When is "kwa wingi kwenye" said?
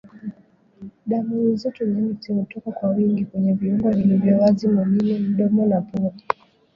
2.71-3.53